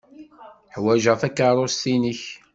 [0.73, 2.21] Ḥwajeɣ takeṛṛust-nnek.